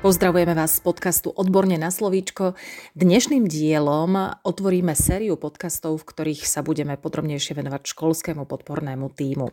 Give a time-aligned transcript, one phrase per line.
[0.00, 2.56] Pozdravujeme vás z podcastu Odborne na slovíčko.
[2.96, 9.52] Dnešným dielom otvoríme sériu podcastov, v ktorých sa budeme podrobnejšie venovať školskému podpornému týmu.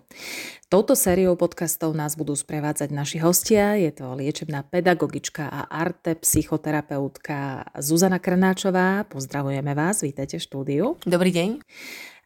[0.71, 3.75] Touto sériou podcastov nás budú sprevádzať naši hostia.
[3.75, 9.03] Je to liečebná pedagogička a arte psychoterapeutka Zuzana Krnáčová.
[9.03, 10.85] Pozdravujeme vás, vítajte v štúdiu.
[11.03, 11.49] Dobrý deň.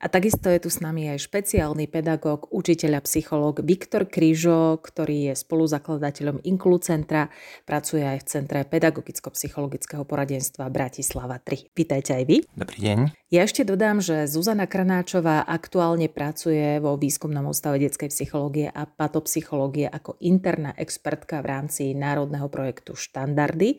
[0.02, 5.30] A takisto je tu s nami aj špeciálny pedagóg, učiteľ a psychológ Viktor Krížo, ktorý
[5.30, 7.30] je spoluzakladateľom Inklu centra,
[7.70, 11.78] pracuje aj v Centre pedagogicko-psychologického poradenstva Bratislava 3.
[11.78, 12.42] Vítajte aj vy.
[12.58, 12.98] Dobrý deň.
[13.30, 19.86] Ja ešte dodám, že Zuzana Kranáčová aktuálne pracuje vo výskumnom ústave detskej psychológie a patopsychológie
[19.86, 23.78] ako interná expertka v rámci národného projektu Štandardy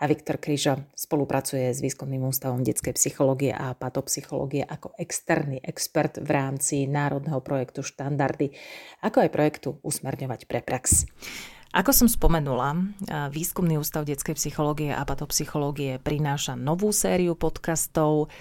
[0.00, 6.30] a Viktor Kryža spolupracuje s Výskumným ústavom detskej psychológie a patopsychológie ako externý expert v
[6.32, 8.56] rámci národného projektu Štandardy,
[9.04, 11.04] ako aj projektu Usmerňovať pre prax.
[11.76, 12.74] Ako som spomenula,
[13.30, 18.32] Výskumný ústav detskej psychológie a patopsychológie prináša novú sériu podcastov.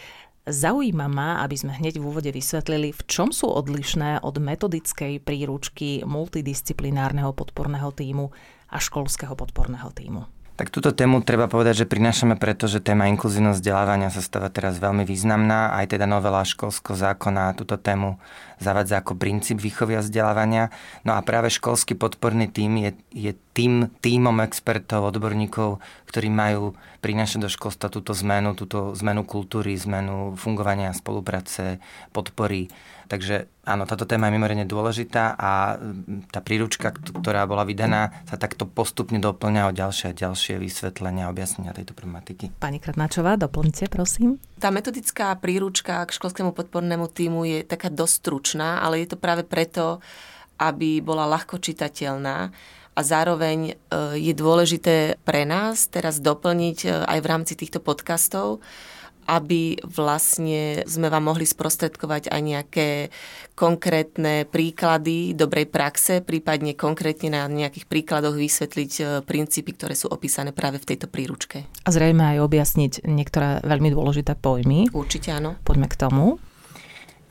[0.50, 6.02] Zaujíma ma, aby sme hneď v úvode vysvetlili, v čom sú odlišné od metodickej príručky
[6.08, 8.34] multidisciplinárneho podporného týmu
[8.72, 10.39] a školského podporného týmu.
[10.60, 14.76] Tak túto tému treba povedať, že prinášame preto, že téma inkluzívneho vzdelávania sa stáva teraz
[14.76, 15.72] veľmi významná.
[15.72, 18.20] Aj teda novela školského zákona túto tému
[18.60, 20.70] zavádza ako princíp výchovy a vzdelávania.
[21.08, 27.48] No a práve školský podporný tým je, je tým týmom expertov, odborníkov, ktorí majú prinášať
[27.48, 31.80] do školstva túto zmenu, túto zmenu kultúry, zmenu fungovania, spolupráce,
[32.12, 32.68] podpory
[33.10, 35.82] Takže áno, táto téma je mimoriadne dôležitá a
[36.30, 41.34] tá príručka, ktorá bola vydaná, sa takto postupne doplňa o ďalšie a ďalšie vysvetlenia a
[41.34, 42.54] objasnenia tejto problematiky.
[42.62, 44.38] Pani Kratnáčová, doplňte, prosím.
[44.62, 48.16] Tá metodická príručka k školskému podpornému týmu je taká dosť
[48.50, 50.02] stručná, ale je to práve preto,
[50.58, 52.50] aby bola ľahko čitateľná
[52.98, 53.74] a zároveň e,
[54.18, 58.60] je dôležité pre nás teraz doplniť e, aj v rámci týchto podcastov,
[59.30, 62.90] aby vlastne sme vám mohli sprostredkovať aj nejaké
[63.54, 70.52] konkrétne príklady dobrej praxe, prípadne konkrétne na nejakých príkladoch vysvetliť e, princípy, ktoré sú opísané
[70.52, 71.70] práve v tejto príručke.
[71.86, 74.90] A zrejme aj objasniť niektoré veľmi dôležité pojmy.
[74.92, 75.56] Určite áno.
[75.62, 76.42] Poďme k tomu.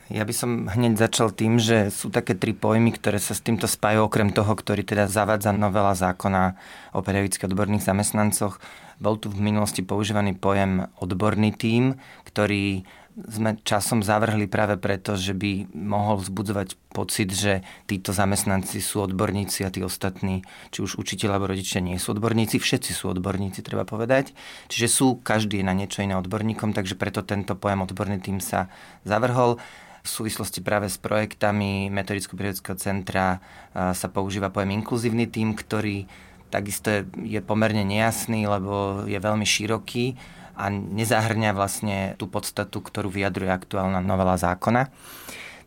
[0.09, 3.69] Ja by som hneď začal tým, že sú také tri pojmy, ktoré sa s týmto
[3.69, 6.57] spájajú, okrem toho, ktorý teda zavádza novela zákona
[6.97, 8.57] o pedagogických odborných zamestnancoch.
[8.97, 12.89] Bol tu v minulosti používaný pojem odborný tím, ktorý
[13.21, 19.61] sme časom zavrhli práve preto, že by mohol vzbudzovať pocit, že títo zamestnanci sú odborníci
[19.61, 20.41] a tí ostatní,
[20.73, 22.57] či už učiteľ alebo rodičia nie sú odborníci.
[22.57, 24.33] Všetci sú odborníci, treba povedať.
[24.73, 28.73] Čiže sú každý na niečo iné odborníkom, takže preto tento pojem odborný tým sa
[29.05, 29.61] zavrhol
[29.99, 33.43] v súvislosti práve s projektami Metodicko-periodického centra
[33.73, 36.07] sa používa pojem inkluzívny tým, ktorý
[36.49, 37.01] takisto je,
[37.37, 40.17] je pomerne nejasný, lebo je veľmi široký
[40.59, 44.91] a nezahrňa vlastne tú podstatu, ktorú vyjadruje aktuálna novela zákona.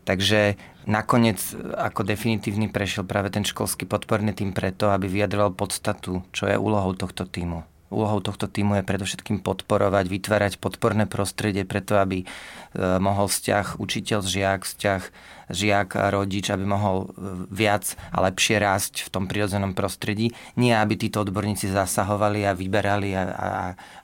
[0.03, 1.39] Takže nakoniec
[1.79, 6.91] ako definitívny prešiel práve ten školský podporný tým preto, aby vyjadroval podstatu, čo je úlohou
[6.93, 7.63] tohto týmu.
[7.93, 12.27] Úlohou tohto týmu je predovšetkým podporovať, vytvárať podporné prostredie preto, aby e,
[12.97, 15.01] mohol vzťah učiteľ-žiak, vzťah
[15.53, 17.07] žiak a rodič, aby mohol e,
[17.51, 20.31] viac a lepšie rásť v tom prirodzenom prostredí.
[20.55, 23.49] Nie, aby títo odborníci zasahovali a vyberali a, a,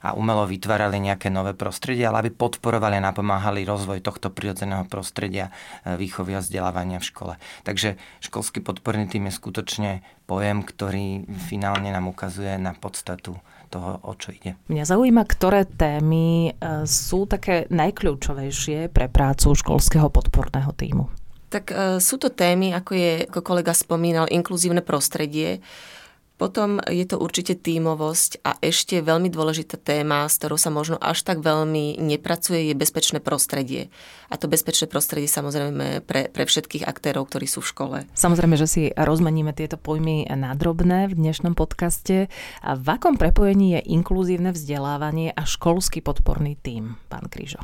[0.04, 5.50] a umelo vytvárali nejaké nové prostredie, ale aby podporovali a napomáhali rozvoj tohto prirodzeného prostredia
[5.82, 7.34] e, výchovy a vzdelávania v škole.
[7.66, 9.90] Takže školský podporný tým je skutočne
[10.30, 13.34] pojem, ktorý finálne nám ukazuje na podstatu
[13.70, 14.58] toho, o čo ide.
[14.66, 21.06] Mňa zaujíma, ktoré témy e, sú také najkľúčovejšie pre prácu školského podporného týmu.
[21.48, 25.62] Tak e, sú to témy, ako je, ako kolega spomínal, inkluzívne prostredie,
[26.40, 31.20] potom je to určite tímovosť a ešte veľmi dôležitá téma, s ktorou sa možno až
[31.20, 33.92] tak veľmi nepracuje, je bezpečné prostredie.
[34.32, 37.96] A to bezpečné prostredie samozrejme pre, pre všetkých aktérov, ktorí sú v škole.
[38.16, 42.32] Samozrejme, že si rozmeníme tieto pojmy na drobné v dnešnom podcaste.
[42.64, 47.60] A v akom prepojení je inkluzívne vzdelávanie a školský podporný tím, pán Krížo?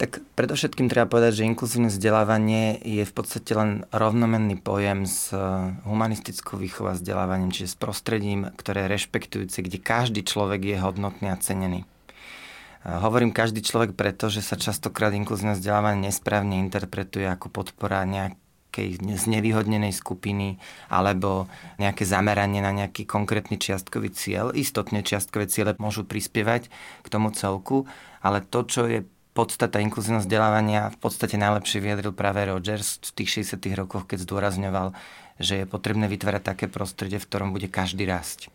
[0.00, 5.44] Tak predovšetkým treba povedať, že inkluzívne vzdelávanie je v podstate len rovnomenný pojem s eh,
[5.84, 11.28] humanistickou výchovou a vzdelávaním, čiže s prostredím, ktoré je rešpektujúce, kde každý človek je hodnotný
[11.28, 11.84] a cenený.
[11.84, 18.40] Eh, hovorím každý človek preto, že sa častokrát inkluzívne vzdelávanie nesprávne interpretuje ako podpora nejak
[18.70, 21.50] nejakej znevýhodnenej skupiny alebo
[21.82, 24.54] nejaké zameranie na nejaký konkrétny čiastkový cieľ.
[24.54, 26.70] Istotne čiastkové ciele môžu prispievať
[27.02, 27.90] k tomu celku,
[28.22, 29.02] ale to, čo je
[29.40, 33.56] podstata inkluzívneho vzdelávania v podstate najlepšie vyjadril práve Rogers v tých 60.
[33.72, 34.92] rokoch, keď zdôrazňoval,
[35.40, 38.52] že je potrebné vytvárať také prostredie, v ktorom bude každý rásť.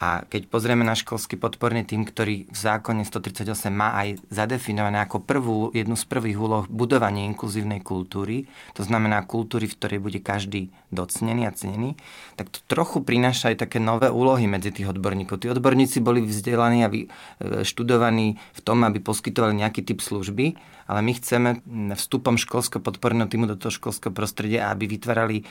[0.00, 5.20] A keď pozrieme na školský podporný tým, ktorý v zákone 138 má aj zadefinované ako
[5.20, 10.72] prvú, jednu z prvých úloh budovanie inkluzívnej kultúry, to znamená kultúry, v ktorej bude každý
[10.88, 12.00] docnený a cenený,
[12.40, 15.44] tak to trochu prináša aj také nové úlohy medzi tých odborníkov.
[15.44, 17.04] Tí odborníci boli vzdelaní a e,
[17.60, 20.56] študovaní v tom, aby poskytovali nejaký typ služby,
[20.88, 21.50] ale my chceme
[21.92, 25.44] vstupom školského podporného týmu do toho školského prostredia, aby vytvárali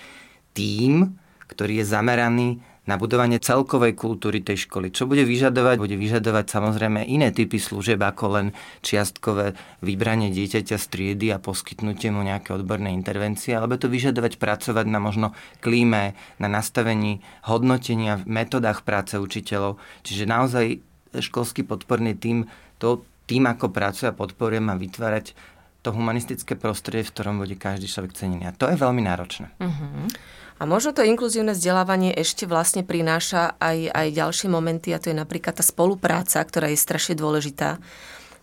[0.58, 2.50] tím, ktorý je zameraný
[2.90, 4.90] na budovanie celkovej kultúry tej školy.
[4.90, 5.78] Čo bude vyžadovať?
[5.78, 8.48] Bude vyžadovať samozrejme iné typy služieb ako len
[8.82, 9.54] čiastkové
[9.86, 14.98] vybranie dieťaťa z triedy a poskytnutie mu nejaké odborné intervencie, alebo to vyžadovať pracovať na
[14.98, 19.78] možno klíme, na nastavení hodnotenia, v metodách práce učiteľov.
[20.02, 20.66] Čiže naozaj
[21.14, 22.50] školský podporný tým,
[22.82, 25.38] to tým, ako pracuje a podporuje, má vytvárať
[25.82, 28.52] to humanistické prostredie, v ktorom bude každý človek cenený.
[28.52, 29.48] A to je veľmi náročné.
[29.64, 30.12] Uh-huh.
[30.60, 35.16] A možno to inkluzívne vzdelávanie ešte vlastne prináša aj, aj ďalšie momenty a to je
[35.16, 37.80] napríklad tá spolupráca, ktorá je strašne dôležitá.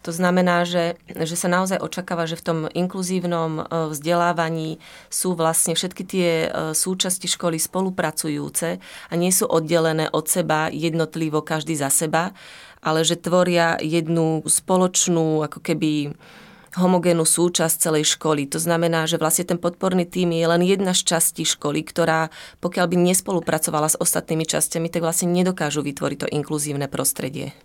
[0.00, 4.78] To znamená, že, že sa naozaj očakáva, že v tom inkluzívnom e, vzdelávaní
[5.10, 6.48] sú vlastne všetky tie e,
[6.78, 12.30] súčasti školy spolupracujúce a nie sú oddelené od seba jednotlivo každý za seba,
[12.86, 16.14] ale že tvoria jednu spoločnú ako keby
[16.76, 18.46] homogénnu súčasť celej školy.
[18.52, 22.28] To znamená, že vlastne ten podporný tým je len jedna z častí školy, ktorá
[22.61, 27.56] pokiaľ by nespolupracovala s ostatnými časťami, tak vlastne nedokážu vytvoriť to inkluzívne prostredie.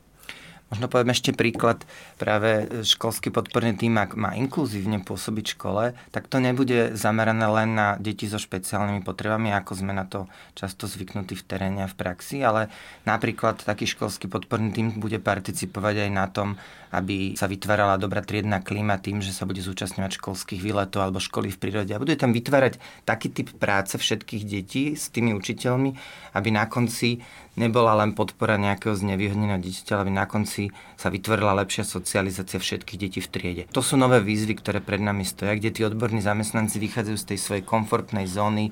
[0.71, 1.83] Možno poviem ešte príklad,
[2.15, 8.00] práve školský podporný tým, ak má inkluzívne pôsobiť škole, tak to nebude zamerané len na
[8.00, 12.39] deti so špeciálnymi potrebami, ako sme na to často zvyknutí v teréne a v praxi,
[12.39, 12.71] ale
[13.03, 16.56] napríklad taký školský podporný tým bude participovať aj na tom,
[16.91, 21.51] aby sa vytvárala dobrá triedna klíma tým, že sa bude zúčastňovať školských výletov alebo školy
[21.51, 21.91] v prírode.
[21.95, 25.95] A bude tam vytvárať taký typ práce všetkých detí s tými učiteľmi,
[26.35, 27.24] aby na konci
[27.56, 30.61] nebola len podpora nejakého znevýhodneného dieťaťa, aby na konci
[31.00, 33.63] sa vytvorila lepšia socializácia všetkých detí v triede.
[33.74, 37.40] To sú nové výzvy, ktoré pred nami stoja, kde tí odborní zamestnanci vychádzajú z tej
[37.42, 38.72] svojej komfortnej zóny e,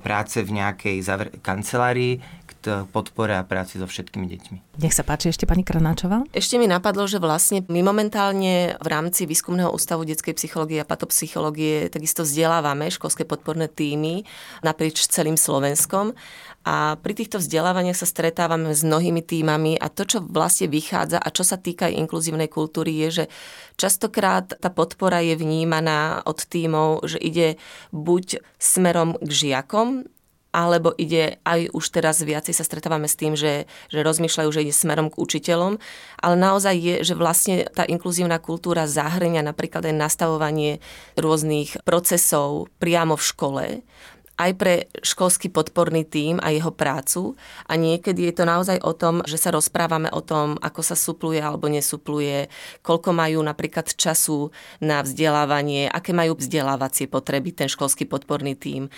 [0.00, 1.06] práce v nejakej
[1.44, 2.18] kancelárii,
[2.60, 4.58] k podpore a práci so všetkými deťmi.
[4.84, 6.24] Nech sa páči ešte pani Kranáčová.
[6.34, 11.88] Ešte mi napadlo, že vlastne my momentálne v rámci Výskumného ústavu detskej psychológie a patopsychológie
[11.88, 14.24] takisto vzdelávame školské podporné týmy
[14.60, 16.12] naprieč celým Slovenskom
[16.60, 21.28] a pri týchto vzdelávaniach sa stretávame s mnohými týmami a to, čo vlastne vychádza a
[21.32, 23.24] čo sa týka inkluzívnej kultúry, je, že
[23.80, 27.56] častokrát tá podpora je vnímaná od týmov, že ide
[27.96, 30.04] buď smerom k žiakom,
[30.50, 34.74] alebo ide aj už teraz viacej sa stretávame s tým, že, že rozmýšľajú, že ide
[34.74, 35.78] smerom k učiteľom,
[36.20, 40.82] ale naozaj je, že vlastne tá inkluzívna kultúra zahrňa napríklad aj nastavovanie
[41.14, 43.64] rôznych procesov priamo v škole,
[44.40, 47.36] aj pre školský podporný tím a jeho prácu.
[47.68, 51.44] A niekedy je to naozaj o tom, že sa rozprávame o tom, ako sa supluje
[51.44, 52.48] alebo nesupluje,
[52.80, 54.48] koľko majú napríklad času
[54.80, 58.88] na vzdelávanie, aké majú vzdelávacie potreby ten školský podporný tím.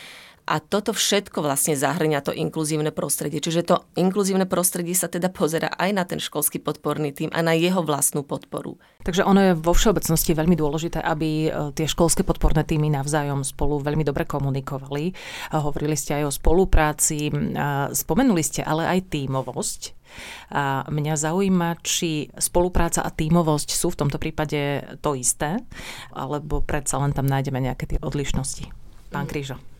[0.42, 3.38] A toto všetko vlastne zahrňa to inkluzívne prostredie.
[3.38, 7.54] Čiže to inkluzívne prostredie sa teda pozera aj na ten školský podporný tým a na
[7.54, 8.74] jeho vlastnú podporu.
[9.06, 13.78] Takže ono je vo všeobecnosti veľmi dôležité, aby e, tie školské podporné týmy navzájom spolu
[13.82, 15.14] veľmi dobre komunikovali.
[15.54, 17.30] Hovorili ste aj o spolupráci,
[17.94, 19.80] spomenuli ste ale aj tímovosť.
[20.52, 25.56] A mňa zaujíma, či spolupráca a tímovosť sú v tomto prípade to isté,
[26.12, 28.68] alebo predsa len tam nájdeme nejaké tie odlišnosti.
[29.08, 29.71] Pán Krížo.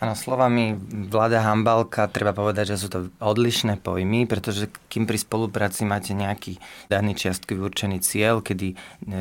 [0.00, 0.80] Áno, slovami
[1.12, 6.56] vláda Hambalka treba povedať, že sú to odlišné pojmy, pretože kým pri spolupráci máte nejaký
[6.88, 8.76] daný čiastkový určený cieľ, kedy e,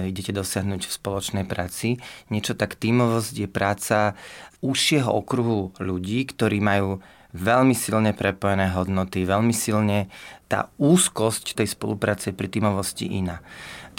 [0.07, 1.99] idete dosiahnuť v spoločnej práci,
[2.31, 4.15] niečo tak tímovosť je práca
[4.63, 7.03] užšieho okruhu ľudí, ktorí majú
[7.35, 10.07] veľmi silne prepojené hodnoty, veľmi silne
[10.47, 13.43] tá úzkosť tej spolupráce pri tímovosti iná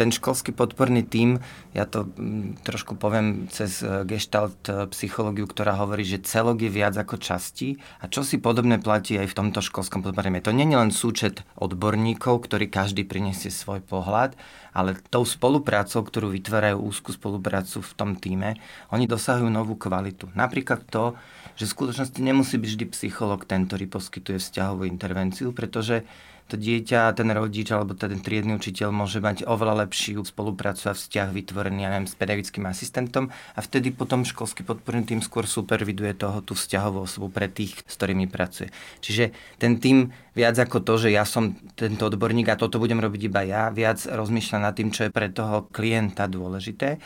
[0.00, 1.44] ten školský podporný tím,
[1.76, 6.72] ja to mm, trošku poviem cez e, gestalt e, psychológiu, ktorá hovorí, že celok je
[6.72, 10.40] viac ako časti a čo si podobné platí aj v tomto školskom podpornom.
[10.40, 14.40] To nie je len súčet odborníkov, ktorý každý prinesie svoj pohľad,
[14.72, 18.56] ale tou spoluprácou, ktorú vytvárajú úzkú spoluprácu v tom týme,
[18.88, 20.32] oni dosahujú novú kvalitu.
[20.32, 21.12] Napríklad to,
[21.60, 26.08] že v skutočnosti nemusí byť vždy psycholog ten, ktorý poskytuje vzťahovú intervenciu, pretože
[26.50, 31.30] to dieťa, ten rodič alebo ten triedny učiteľ môže mať oveľa lepšiu spoluprácu a vzťah
[31.30, 36.42] vytvorený ja neviem, s pedagogickým asistentom a vtedy potom školský podporný tým skôr superviduje toho
[36.42, 38.74] tú vzťahovú osobu pre tých, s ktorými pracuje.
[38.98, 39.30] Čiže
[39.62, 43.46] ten tým viac ako to, že ja som tento odborník a toto budem robiť iba
[43.46, 46.98] ja, viac rozmýšľa nad tým, čo je pre toho klienta dôležité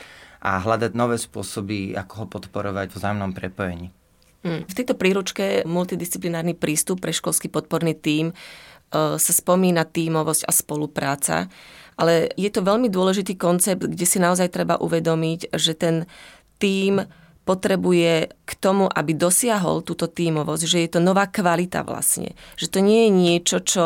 [0.44, 3.88] a hľadať nové spôsoby, ako ho podporovať v vzájomnom prepojení.
[4.44, 8.36] Hm, v tejto príručke multidisciplinárny prístup pre školský podporný tím
[8.94, 11.36] sa spomína tímovosť a spolupráca,
[11.94, 16.06] ale je to veľmi dôležitý koncept, kde si naozaj treba uvedomiť, že ten
[16.58, 17.06] tím
[17.44, 22.32] potrebuje k tomu, aby dosiahol túto tímovosť, že je to nová kvalita vlastne.
[22.56, 23.84] Že to nie je niečo, čo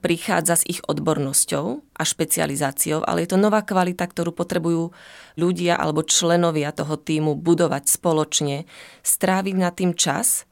[0.00, 4.96] prichádza s ich odbornosťou a špecializáciou, ale je to nová kvalita, ktorú potrebujú
[5.36, 8.64] ľudia alebo členovia toho týmu budovať spoločne,
[9.04, 10.28] stráviť na tým čas–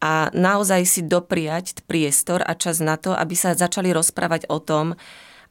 [0.00, 4.96] a naozaj si dopriať priestor a čas na to, aby sa začali rozprávať o tom,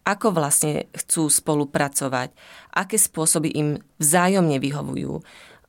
[0.10, 2.34] ako vlastne chcú spolupracovať,
[2.74, 3.70] aké spôsoby im
[4.01, 5.22] vzájomne vyhovujú,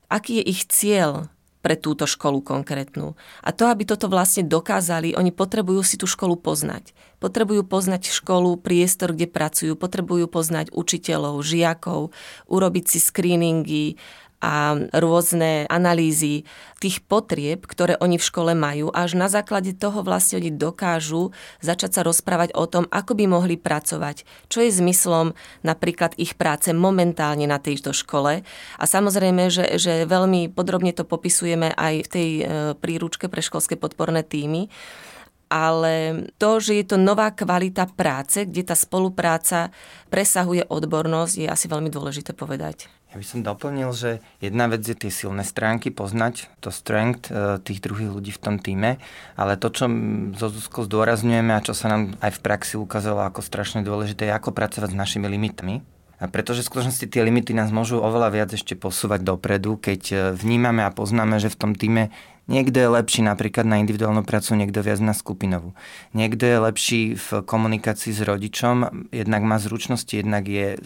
[0.09, 1.29] aký je ich cieľ
[1.61, 3.13] pre túto školu konkrétnu.
[3.45, 6.89] A to, aby toto vlastne dokázali, oni potrebujú si tú školu poznať.
[7.21, 12.09] Potrebujú poznať školu, priestor, kde pracujú, potrebujú poznať učiteľov, žiakov,
[12.49, 14.01] urobiť si screeningy,
[14.41, 16.43] a rôzne analýzy
[16.81, 18.89] tých potrieb, ktoré oni v škole majú.
[18.89, 21.29] Až na základe toho vlastne oni dokážu
[21.61, 26.73] začať sa rozprávať o tom, ako by mohli pracovať, čo je zmyslom napríklad ich práce
[26.73, 28.41] momentálne na tejto škole.
[28.81, 32.43] A samozrejme, že, že veľmi podrobne to popisujeme aj v tej e,
[32.75, 34.67] príručke pre školské podporné týmy
[35.51, 39.75] ale to, že je to nová kvalita práce, kde tá spolupráca
[40.07, 42.87] presahuje odbornosť, je asi veľmi dôležité povedať.
[43.11, 47.59] Ja by som doplnil, že jedna vec je tie silné stránky, poznať to strength e,
[47.59, 49.03] tých druhých ľudí v tom týme,
[49.35, 49.91] ale to, čo
[50.39, 54.37] zo Zuzko zdôrazňujeme a čo sa nám aj v praxi ukázalo ako strašne dôležité, je
[54.39, 55.83] ako pracovať s našimi limitmi.
[56.21, 60.15] A pretože v skutočnosti tie limity nás môžu oveľa viac ešte posúvať dopredu, keď e,
[60.31, 62.15] vnímame a poznáme, že v tom týme
[62.49, 65.77] Niekto je lepší napríklad na individuálnu prácu, niekto viac na skupinovú.
[66.17, 70.81] Niekto je lepší v komunikácii s rodičom, jednak má zručnosti, jednak je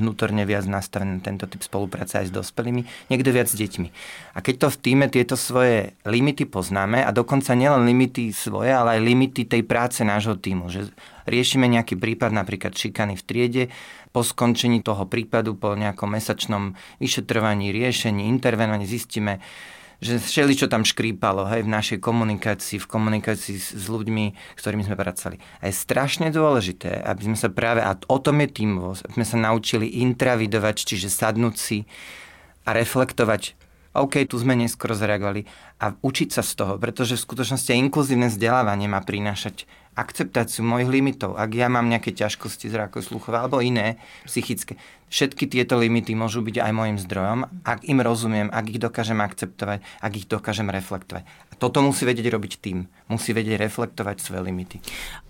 [0.00, 3.88] vnútorne viac nastavený tento typ spolupráce aj s dospelými, niekto viac s deťmi.
[4.34, 8.96] A keď to v týme tieto svoje limity poznáme, a dokonca nielen limity svoje, ale
[8.96, 10.88] aj limity tej práce nášho týmu, že
[11.28, 13.64] riešime nejaký prípad, napríklad šikany v triede,
[14.10, 19.38] po skončení toho prípadu, po nejakom mesačnom vyšetrovaní, riešení, intervenovaní zistíme,
[20.00, 24.24] že všeli, čo tam škrípalo hej, v našej komunikácii, v komunikácii s, s ľuďmi,
[24.56, 25.36] s ktorými sme pracovali.
[25.60, 29.26] A je strašne dôležité, aby sme sa práve, a o tom je tímovosť, aby sme
[29.28, 31.78] sa naučili intravidovať, čiže sadnúť si
[32.64, 35.42] a reflektovať OK, tu sme neskoro zareagovali
[35.82, 39.66] a učiť sa z toho, pretože v skutočnosti inkluzívne vzdelávanie má prinášať
[39.98, 41.36] akceptáciu mojich limitov.
[41.36, 44.78] Ak ja mám nejaké ťažkosti zrákov sluchové alebo iné psychické,
[45.10, 49.82] všetky tieto limity môžu byť aj môjim zdrojom, ak im rozumiem, ak ich dokážem akceptovať,
[49.82, 51.26] ak ich dokážem reflektovať.
[51.26, 52.86] A toto musí vedieť robiť tým.
[53.10, 54.78] Musí vedieť reflektovať svoje limity.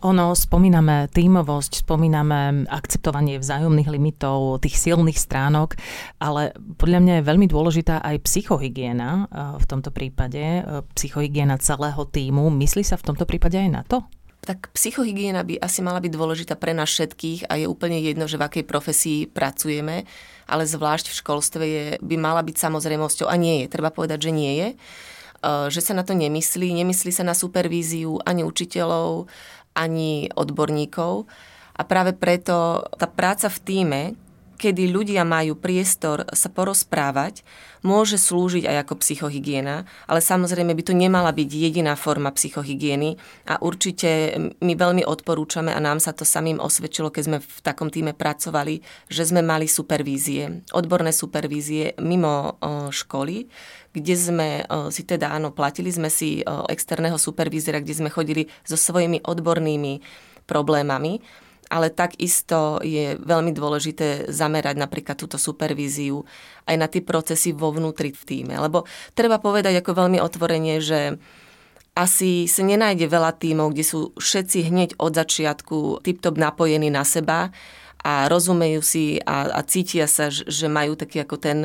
[0.04, 5.80] Ono, spomíname tímovosť, spomíname akceptovanie vzájomných limitov, tých silných stránok,
[6.20, 10.62] ale podľa mňa je veľmi dôležitá aj psychohygiena v tomto prípade,
[10.92, 12.52] psychohygiena celého týmu.
[12.52, 14.04] Myslí sa v tomto prípade aj na to?
[14.40, 18.40] Tak psychohygiena by asi mala byť dôležitá pre nás všetkých a je úplne jedno, že
[18.40, 20.08] v akej profesii pracujeme,
[20.48, 23.66] ale zvlášť v školstve je, by mala byť samozrejmosťou a nie je.
[23.68, 24.68] Treba povedať, že nie je.
[24.72, 24.76] E,
[25.68, 26.72] že sa na to nemyslí.
[26.72, 29.28] Nemyslí sa na supervíziu ani učiteľov,
[29.76, 31.28] ani odborníkov.
[31.76, 34.02] A práve preto tá práca v týme,
[34.60, 37.40] kedy ľudia majú priestor sa porozprávať,
[37.80, 43.16] môže slúžiť aj ako psychohygiena, ale samozrejme by to nemala byť jediná forma psychohygieny
[43.48, 47.88] a určite my veľmi odporúčame a nám sa to samým osvedčilo, keď sme v takom
[47.88, 52.60] týme pracovali, že sme mali supervízie, odborné supervízie mimo
[52.92, 53.48] školy,
[53.96, 54.48] kde sme
[54.92, 60.04] si teda, áno, platili sme si externého supervízera, kde sme chodili so svojimi odbornými
[60.44, 61.24] problémami
[61.70, 66.26] ale takisto je veľmi dôležité zamerať napríklad túto supervíziu
[66.66, 68.58] aj na tie procesy vo vnútri v týme.
[68.58, 71.16] Lebo treba povedať ako veľmi otvorenie, že
[71.94, 77.54] asi sa nenájde veľa tímov, kde sú všetci hneď od začiatku tip-top napojení na seba
[78.00, 81.58] a rozumejú si a, a cítia sa, že majú taký ako ten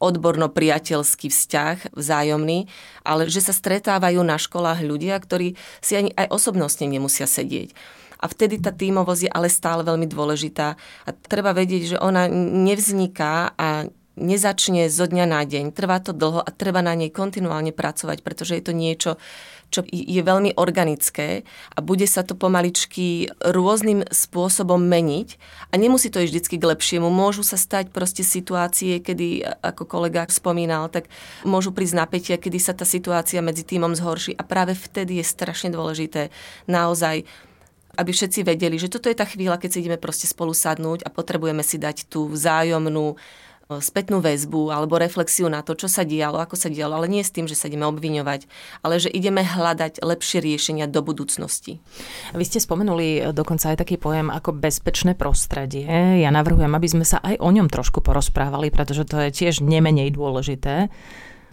[0.00, 2.66] odborno-priateľský vzťah vzájomný,
[3.04, 5.54] ale že sa stretávajú na školách ľudia, ktorí
[5.84, 7.76] si ani aj osobnostne nemusia sedieť
[8.22, 13.58] a vtedy tá tímovosť je ale stále veľmi dôležitá a treba vedieť, že ona nevzniká
[13.58, 15.72] a nezačne zo dňa na deň.
[15.72, 19.10] Trvá to dlho a treba na nej kontinuálne pracovať, pretože je to niečo,
[19.72, 25.40] čo je veľmi organické a bude sa to pomaličky rôznym spôsobom meniť
[25.72, 27.08] a nemusí to ísť vždy k lepšiemu.
[27.08, 31.08] Môžu sa stať proste situácie, kedy, ako kolega spomínal, tak
[31.48, 35.72] môžu prísť napätia, kedy sa tá situácia medzi týmom zhorší a práve vtedy je strašne
[35.72, 36.28] dôležité
[36.68, 37.24] naozaj
[37.96, 41.12] aby všetci vedeli, že toto je tá chvíľa, keď si ideme proste spolu sadnúť a
[41.12, 43.16] potrebujeme si dať tú vzájomnú
[43.72, 47.32] spätnú väzbu alebo reflexiu na to, čo sa dialo, ako sa dialo, ale nie s
[47.32, 48.44] tým, že sa ideme obviňovať,
[48.84, 51.80] ale že ideme hľadať lepšie riešenia do budúcnosti.
[52.36, 55.88] Vy ste spomenuli dokonca aj taký pojem ako bezpečné prostredie.
[56.20, 60.12] Ja navrhujem, aby sme sa aj o ňom trošku porozprávali, pretože to je tiež nemenej
[60.12, 60.92] dôležité.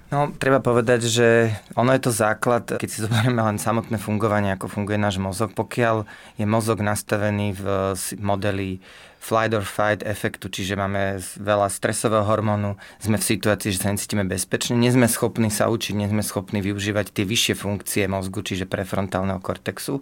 [0.10, 4.66] No, treba povedať, že ono je to základ, keď si zoberieme len samotné fungovanie, ako
[4.66, 5.54] funguje náš mozog.
[5.54, 6.10] Pokiaľ
[6.42, 8.82] je mozog nastavený v modeli
[9.22, 14.26] flight or fight efektu, čiže máme veľa stresového hormónu, sme v situácii, že sa necítime
[14.26, 18.66] bezpečne, nie sme schopní sa učiť, nie sme schopní využívať tie vyššie funkcie mozgu, čiže
[18.66, 20.02] prefrontálneho kortexu.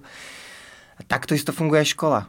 [0.96, 2.22] A takto isto funguje aj škola.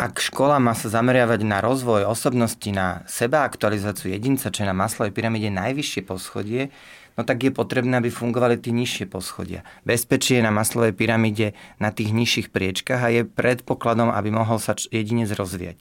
[0.00, 4.72] Ak škola má sa zameriavať na rozvoj osobnosti, na seba aktualizáciu jedinca, čo je na
[4.72, 6.72] maslovej pyramíde najvyššie poschodie,
[7.16, 9.66] no tak je potrebné, aby fungovali tie nižšie poschodia.
[9.84, 15.28] Bezpečie na maslovej pyramíde na tých nižších priečkách a je predpokladom, aby mohol sa jedinec
[15.32, 15.76] rozvíjať.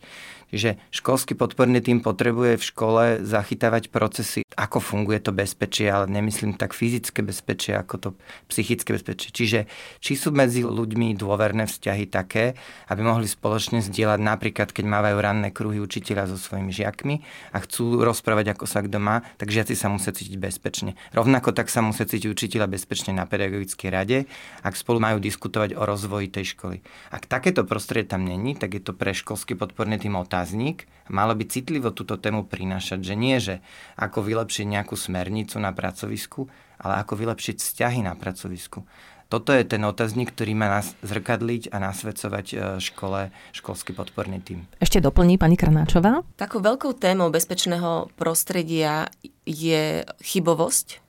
[0.51, 6.60] Čiže školský podporný tým potrebuje v škole zachytávať procesy, ako funguje to bezpečie, ale nemyslím
[6.60, 8.10] tak fyzické bezpečie, ako to
[8.51, 9.31] psychické bezpečie.
[9.31, 9.60] Čiže
[10.03, 12.60] či sú medzi ľuďmi dôverné vzťahy také,
[12.91, 17.24] aby mohli spoločne zdieľať napríklad, keď mávajú ranné kruhy učiteľa so svojimi žiakmi
[17.55, 21.00] a chcú rozprávať, ako sa kto má, tak žiaci sa musia cítiť bezpečne.
[21.15, 24.27] Rovnako tak sa musia cítiť učiteľa bezpečne na pedagogickej rade,
[24.67, 26.84] ak spolu majú diskutovať o rozvoji tej školy.
[27.08, 31.38] Ak takéto prostredie tam není, tak je to pre školský podporný tým otázka otáznik, malo
[31.38, 33.62] by citlivo túto tému prinášať, že nie, že
[33.93, 36.50] ako vylepšiť nejakú smernicu na pracovisku,
[36.81, 38.81] ale ako vylepšiť vzťahy na pracovisku.
[39.29, 44.65] Toto je ten otáznik, ktorý má nás zrkadliť a nasvedcovať e, škole, školský podporný tým.
[44.81, 46.25] Ešte doplní pani Kranáčová?
[46.36, 49.07] Takou veľkou témou bezpečného prostredia
[49.45, 51.00] je chybovosť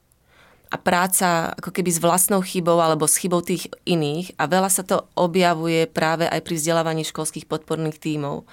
[0.70, 4.86] a práca ako keby s vlastnou chybou alebo s chybou tých iných a veľa sa
[4.86, 8.46] to objavuje práve aj pri vzdelávaní školských podporných tímov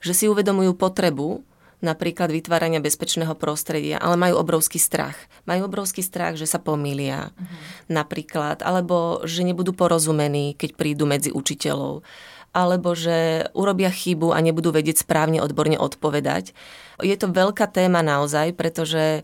[0.00, 1.44] že si uvedomujú potrebu
[1.80, 5.16] napríklad vytvárania bezpečného prostredia, ale majú obrovský strach.
[5.48, 7.56] Majú obrovský strach, že sa pomýlia uh-huh.
[7.88, 12.04] napríklad, alebo že nebudú porozumení, keď prídu medzi učiteľov
[12.50, 16.50] alebo že urobia chybu a nebudú vedieť správne odborne odpovedať.
[16.98, 19.22] Je to veľká téma naozaj, pretože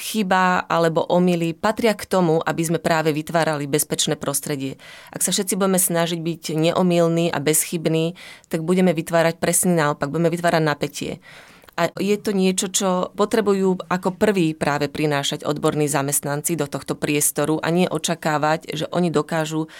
[0.00, 4.80] chyba alebo omily patria k tomu, aby sme práve vytvárali bezpečné prostredie.
[5.12, 8.16] Ak sa všetci budeme snažiť byť neomilní a bezchybní,
[8.48, 11.12] tak budeme vytvárať presný naopak, budeme vytvárať napätie.
[11.78, 17.56] A je to niečo, čo potrebujú ako prvý práve prinášať odborní zamestnanci do tohto priestoru
[17.62, 19.70] a nie očakávať, že oni dokážu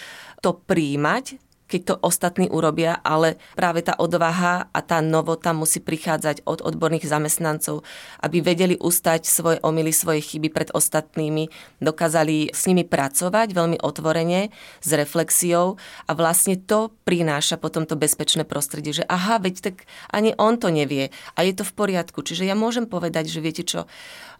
[0.40, 6.42] to príjmať keď to ostatní urobia, ale práve tá odvaha a tá novota musí prichádzať
[6.42, 7.86] od odborných zamestnancov,
[8.18, 11.46] aby vedeli ustať svoje omily, svoje chyby pred ostatnými,
[11.78, 14.50] dokázali s nimi pracovať veľmi otvorene,
[14.82, 20.34] s reflexiou a vlastne to prináša potom to bezpečné prostredie, že aha, veď tak ani
[20.34, 22.26] on to nevie a je to v poriadku.
[22.26, 23.86] Čiže ja môžem povedať, že viete čo,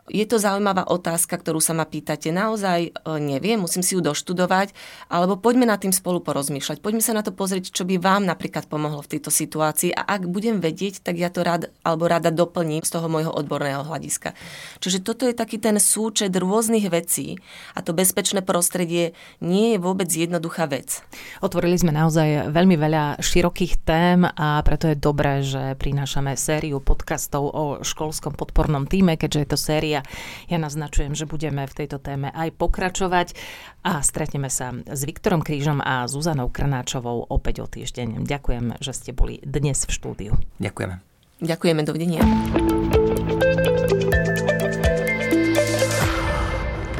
[0.09, 2.35] je to zaujímavá otázka, ktorú sa ma pýtate.
[2.35, 2.91] Naozaj e,
[3.23, 4.75] neviem, musím si ju doštudovať,
[5.13, 6.83] alebo poďme na tým spolu porozmýšľať.
[6.83, 10.27] Poďme sa na to pozrieť, čo by vám napríklad pomohlo v tejto situácii a ak
[10.27, 14.35] budem vedieť, tak ja to rád alebo rada doplním z toho môjho odborného hľadiska.
[14.83, 17.39] Čiže toto je taký ten súčet rôznych vecí
[17.77, 21.03] a to bezpečné prostredie nie je vôbec jednoduchá vec.
[21.41, 27.43] Otvorili sme naozaj veľmi veľa širokých tém a preto je dobré, že prinášame sériu podcastov
[27.51, 30.09] o školskom podpornom týme, keďže je to séria a
[30.49, 33.37] Ja naznačujem, že budeme v tejto téme aj pokračovať
[33.85, 38.25] a stretneme sa s Viktorom Krížom a Zuzanou Krnáčovou opäť o týždeň.
[38.25, 40.33] Ďakujem, že ste boli dnes v štúdiu.
[40.59, 41.11] Ďakujeme.
[41.41, 42.21] Ďakujeme, dovidenia.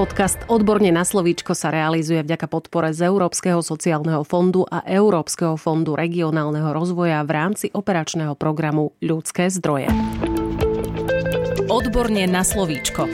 [0.01, 5.93] Podcast Odborne na slovíčko sa realizuje vďaka podpore z Európskeho sociálneho fondu a Európskeho fondu
[5.93, 9.93] regionálneho rozvoja v rámci operačného programu Ľudské zdroje.
[11.69, 13.09] Odborne na slovíčko.